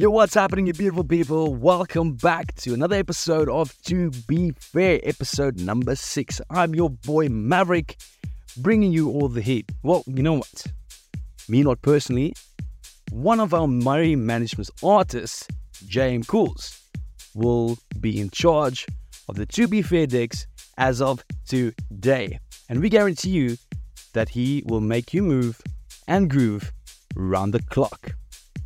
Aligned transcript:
Yo, 0.00 0.08
what's 0.08 0.32
happening, 0.32 0.66
you 0.66 0.72
beautiful 0.72 1.04
people? 1.04 1.54
Welcome 1.54 2.14
back 2.14 2.54
to 2.54 2.72
another 2.72 2.96
episode 2.96 3.50
of 3.50 3.74
To 3.82 4.10
Be 4.26 4.52
Fair, 4.52 4.98
episode 5.02 5.60
number 5.60 5.94
six. 5.94 6.40
I'm 6.48 6.74
your 6.74 6.88
boy 6.88 7.28
MVRIK, 7.28 7.96
bringing 8.56 8.92
you 8.92 9.10
all 9.10 9.28
the 9.28 9.42
heat. 9.42 9.70
Well, 9.82 10.02
you 10.06 10.22
know 10.22 10.38
what? 10.38 10.64
Me 11.50 11.62
not 11.62 11.82
personally, 11.82 12.32
one 13.10 13.40
of 13.40 13.52
our 13.52 13.66
Murray 13.66 14.16
Management 14.16 14.70
artists, 14.82 15.46
JMCOOLS, 15.84 16.80
will 17.34 17.76
be 18.00 18.18
in 18.18 18.30
charge 18.30 18.86
of 19.28 19.34
the 19.34 19.44
To 19.44 19.68
Be 19.68 19.82
Fair 19.82 20.06
decks 20.06 20.46
as 20.78 21.02
of 21.02 21.22
today. 21.46 22.38
And 22.70 22.80
we 22.80 22.88
guarantee 22.88 23.32
you 23.32 23.58
that 24.14 24.30
he 24.30 24.62
will 24.64 24.80
make 24.80 25.12
you 25.12 25.22
move 25.22 25.60
and 26.08 26.30
groove 26.30 26.72
round 27.14 27.52
the 27.52 27.60
clock. 27.64 28.14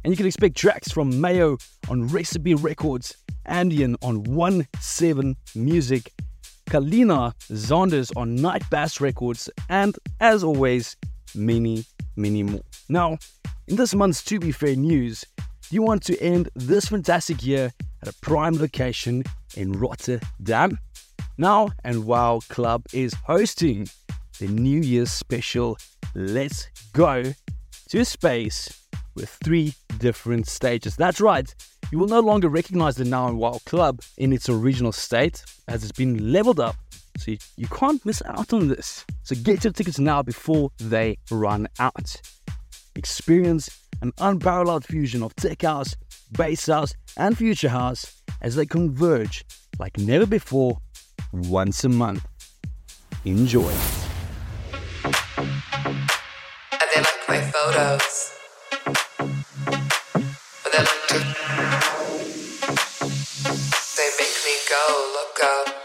And 0.04 0.12
you 0.12 0.18
can 0.18 0.26
expect 0.26 0.54
tracks 0.54 0.92
from 0.92 1.18
Mayo 1.18 1.56
on 1.88 2.08
Recipe 2.08 2.54
Records, 2.54 3.16
Andeon 3.46 3.96
on 4.02 4.22
1 4.24 4.68
7 4.78 5.34
Music, 5.54 6.12
Kaleena 6.66 7.32
Zanders 7.50 8.14
on 8.14 8.36
Night 8.36 8.68
Bass 8.68 9.00
Records, 9.00 9.48
and 9.70 9.96
as 10.20 10.44
always, 10.44 10.96
many, 11.34 11.86
many 12.16 12.42
more. 12.42 12.60
Now, 12.90 13.16
in 13.66 13.76
this 13.76 13.94
month's 13.94 14.22
To 14.24 14.38
Be 14.38 14.52
Fair 14.52 14.76
news, 14.76 15.24
you 15.70 15.80
want 15.80 16.02
to 16.04 16.20
end 16.20 16.50
this 16.54 16.88
fantastic 16.88 17.42
year 17.42 17.72
at 18.02 18.08
a 18.08 18.14
prime 18.20 18.58
location 18.58 19.24
in 19.56 19.72
Rotterdam? 19.72 20.78
Now, 21.38 21.70
and 21.82 22.04
while 22.04 22.42
Club 22.50 22.84
is 22.92 23.14
hosting 23.24 23.88
the 24.38 24.48
New 24.48 24.80
Year's 24.80 25.10
special, 25.10 25.78
let's 26.14 26.68
go 26.92 27.32
to 27.88 28.04
space 28.04 28.83
with 29.14 29.30
three 29.42 29.74
different 29.98 30.46
stages. 30.46 30.96
That's 30.96 31.20
right, 31.20 31.54
you 31.90 31.98
will 31.98 32.08
no 32.08 32.20
longer 32.20 32.48
recognize 32.48 32.96
the 32.96 33.04
Now 33.04 33.28
and 33.28 33.38
Wow 33.38 33.58
Club 33.66 34.00
in 34.16 34.32
its 34.32 34.48
original 34.48 34.92
state 34.92 35.44
as 35.68 35.82
it's 35.82 35.92
been 35.92 36.32
leveled 36.32 36.60
up. 36.60 36.76
So 37.18 37.30
you, 37.32 37.38
you 37.56 37.68
can't 37.68 38.04
miss 38.04 38.22
out 38.26 38.52
on 38.52 38.68
this. 38.68 39.04
So 39.22 39.36
get 39.36 39.64
your 39.64 39.72
tickets 39.72 39.98
now 39.98 40.22
before 40.22 40.70
they 40.78 41.18
run 41.30 41.68
out. 41.78 42.20
Experience 42.96 43.70
an 44.02 44.12
unparalleled 44.18 44.84
fusion 44.84 45.22
of 45.22 45.34
tech 45.36 45.62
house, 45.62 45.96
bass 46.32 46.66
house, 46.66 46.94
and 47.16 47.38
future 47.38 47.68
house 47.68 48.20
as 48.42 48.56
they 48.56 48.66
converge 48.66 49.44
like 49.78 49.96
never 49.98 50.26
before 50.26 50.78
once 51.32 51.84
a 51.84 51.88
month. 51.88 52.26
Enjoy. 53.24 53.72
And 56.72 56.88
they 56.92 57.00
like 57.00 57.28
my 57.28 57.40
photos. 57.40 58.33
Go 64.74 65.12
look 65.14 65.38
up. 65.44 65.83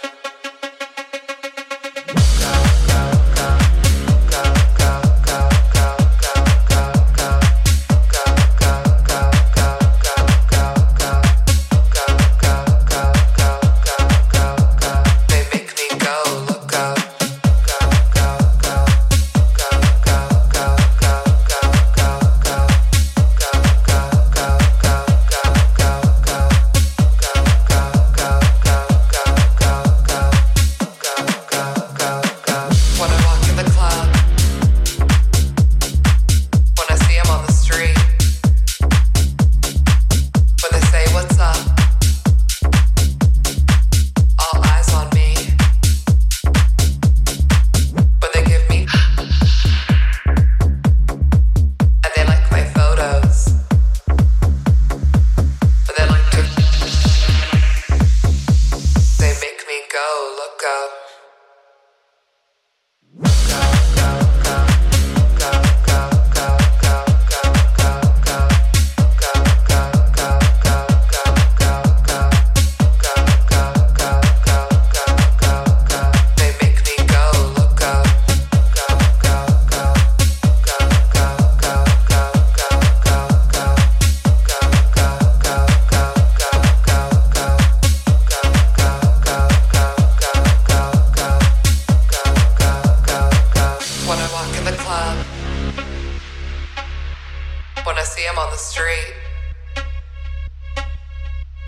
See 98.19 98.27
'em 98.27 98.37
on 98.37 98.51
the 98.51 98.57
street, 98.57 99.13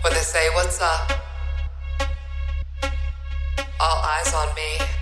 when 0.02 0.12
they 0.12 0.20
say 0.20 0.50
what's 0.54 0.82
up, 0.82 1.10
all 3.80 3.98
eyes 4.02 4.34
on 4.34 4.54
me. 4.54 5.01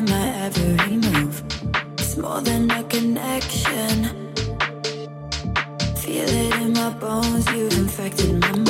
my 0.00 0.28
every 0.44 0.96
move. 0.96 1.42
It's 1.98 2.16
more 2.16 2.40
than 2.40 2.70
a 2.70 2.82
connection. 2.84 4.04
Feel 5.96 6.28
it 6.28 6.54
in 6.62 6.72
my 6.72 6.90
bones, 6.90 7.50
you've 7.52 7.76
infected 7.78 8.40
my 8.40 8.52
mind. 8.52 8.67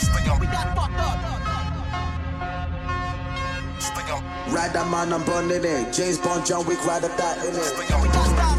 Stay. 0.00 0.30
We 0.40 0.46
got 0.46 0.76
fucked 0.76 1.00
up. 1.00 1.20
Ride 4.50 4.72
that 4.72 4.90
man, 4.90 5.12
I'm 5.12 5.24
burning 5.24 5.64
it. 5.64 5.92
James 5.92 6.18
Bond, 6.18 6.44
John 6.44 6.66
Wick, 6.66 6.84
ride 6.84 7.04
up 7.04 7.16
that 7.16 7.38
in 7.46 7.54
it. 7.54 7.78
We 7.78 7.86
got 7.86 8.49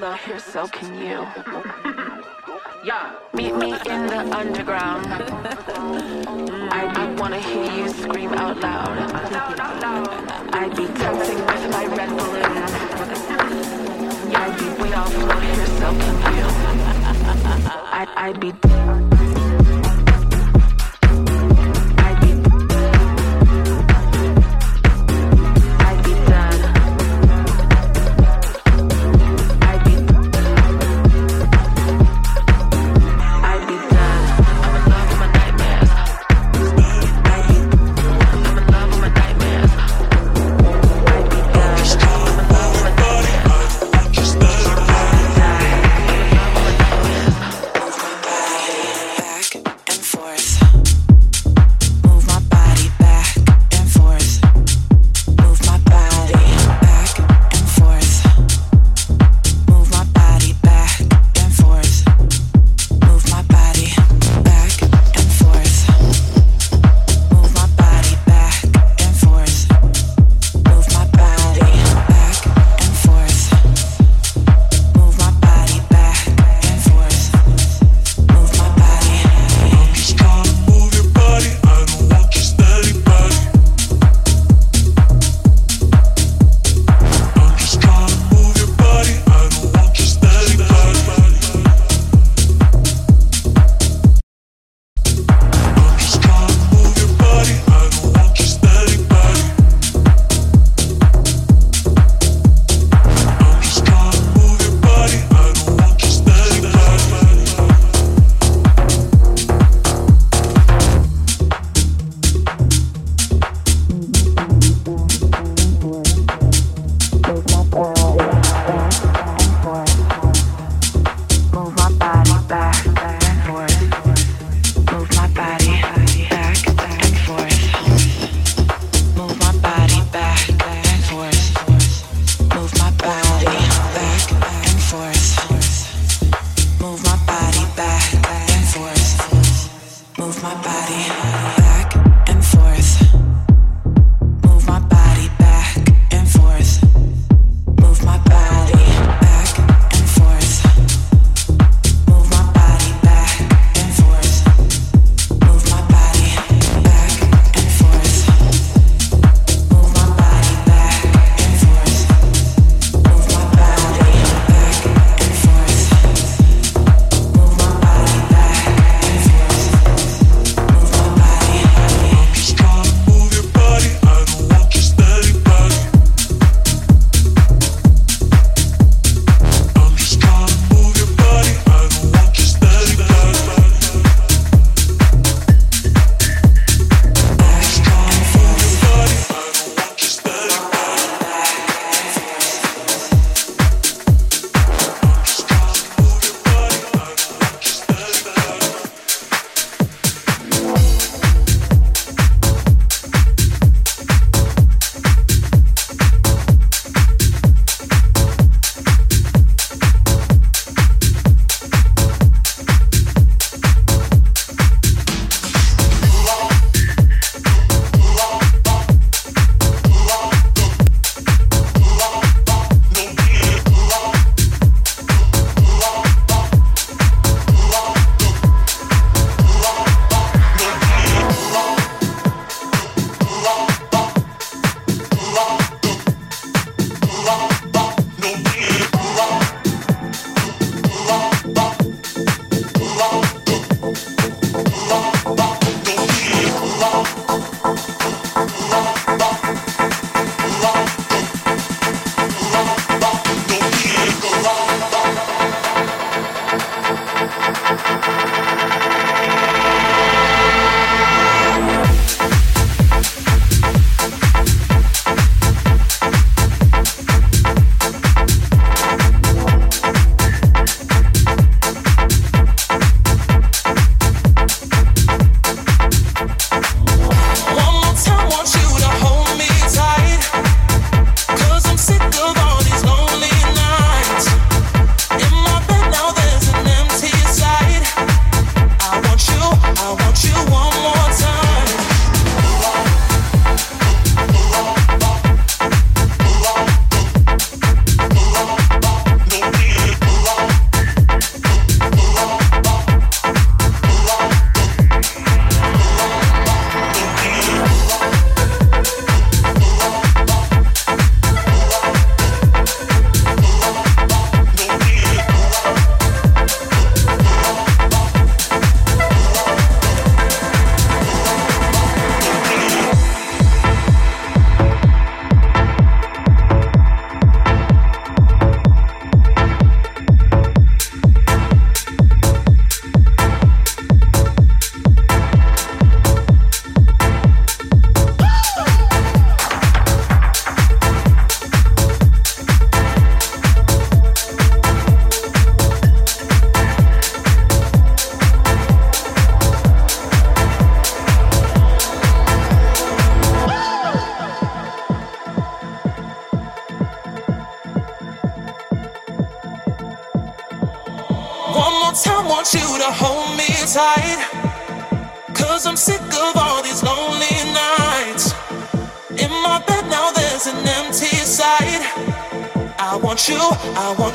love 0.00 0.20
here, 0.20 0.38
so 0.38 0.66
can 0.68 0.94
you. 0.94 1.26
Yeah. 2.84 3.14
Meet 3.32 3.54
me 3.56 3.72
in 3.72 4.06
the 4.06 4.36
underground. 4.36 5.06
Mm. 5.06 6.68
I, 6.70 6.84
I 7.02 7.14
wanna 7.14 7.40
hear 7.40 7.72
you 7.72 7.88
scream 7.88 8.32
out 8.34 8.58
loud. 8.60 8.98
Mm. 8.98 10.54
I'd 10.54 10.76
be 10.76 10.86
dancing 10.86 11.38
with 11.38 11.70
my 11.70 11.86
red 11.86 12.10
balloon. 12.10 12.44
I'd 14.34 14.58
be 14.58 14.82
way 14.82 14.92
off 14.94 15.16
love 15.16 15.42
here, 15.42 15.66
so 15.66 15.88
can 16.02 16.16
you. 16.36 16.46
I'd, 17.92 18.08
I'd 18.16 18.40
be. 18.40 19.13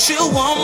you 0.10 0.18
want 0.34 0.59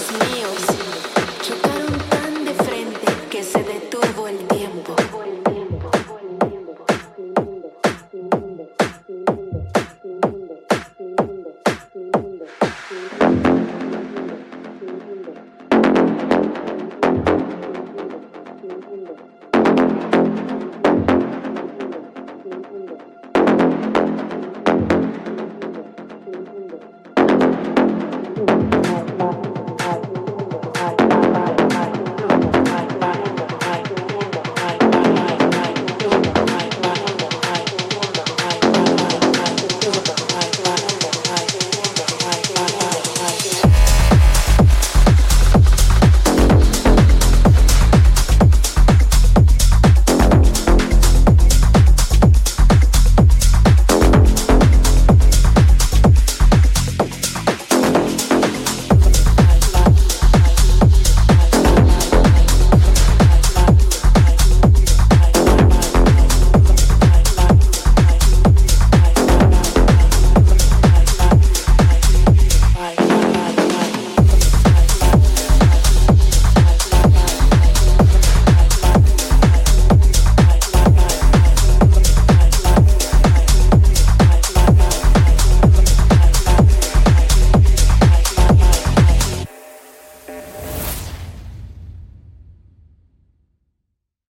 Christmas. 0.00 0.29